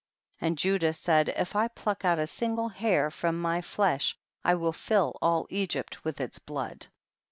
[0.39, 0.47] 26.
[0.49, 4.73] And Judah said, if I pluck out a single hair from mv llesh, I will
[4.73, 6.87] fill all Egypt with its blood.